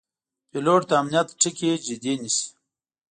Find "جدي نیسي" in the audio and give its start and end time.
1.87-2.47